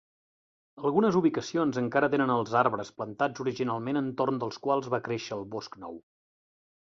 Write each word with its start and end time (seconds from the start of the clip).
Algunes 0.89 1.17
ubicacions 1.19 1.77
encara 1.81 2.09
tenen 2.13 2.33
els 2.35 2.55
arbres 2.61 2.89
plantats 3.01 3.43
originalment 3.45 4.01
entorn 4.01 4.41
dels 4.45 4.59
quals 4.65 4.89
va 4.95 5.03
créixer 5.09 5.37
el 5.39 5.45
bosc 5.57 5.77
nou. 5.85 6.01